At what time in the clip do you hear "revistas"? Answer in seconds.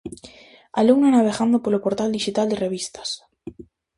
2.65-3.09